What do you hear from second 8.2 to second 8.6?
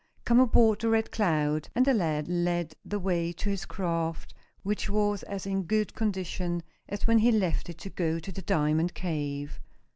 the